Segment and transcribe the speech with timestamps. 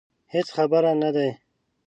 [0.33, 1.29] هېڅ خبر نه دي.